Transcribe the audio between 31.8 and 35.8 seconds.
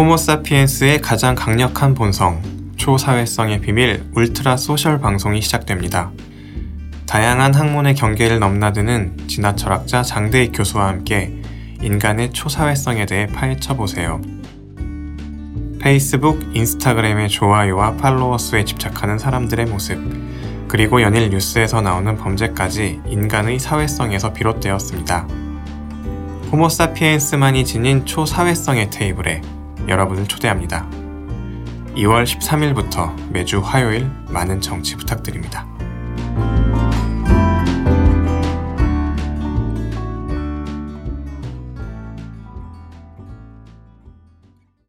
2월 13일부터 매주 화요일 많은 정치 부탁드립니다.